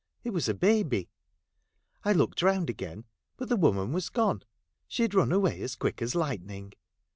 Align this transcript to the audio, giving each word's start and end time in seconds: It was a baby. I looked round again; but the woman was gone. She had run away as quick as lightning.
It 0.23 0.31
was 0.31 0.49
a 0.49 0.55
baby. 0.55 1.11
I 2.03 2.11
looked 2.13 2.41
round 2.41 2.71
again; 2.71 3.05
but 3.37 3.49
the 3.49 3.55
woman 3.55 3.93
was 3.93 4.09
gone. 4.09 4.41
She 4.87 5.03
had 5.03 5.13
run 5.13 5.31
away 5.31 5.61
as 5.61 5.75
quick 5.75 6.01
as 6.01 6.15
lightning. 6.15 6.73